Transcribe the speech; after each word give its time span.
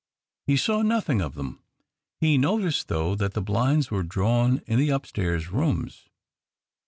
He 0.47 0.57
saw 0.57 0.81
nothing 0.81 1.21
of 1.21 1.35
them. 1.35 1.61
He 2.19 2.35
noticed 2.35 2.87
though 2.87 3.13
that 3.13 3.33
the 3.35 3.39
blinds 3.43 3.91
were 3.91 4.01
drawn 4.01 4.63
in 4.65 4.79
the 4.79 4.89
upstairs 4.89 5.51
rooms. 5.51 6.09